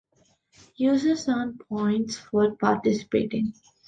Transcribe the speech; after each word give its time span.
Users 0.77 1.29
earn 1.29 1.59
points 1.59 2.17
for 2.17 2.55
participating. 2.55 3.53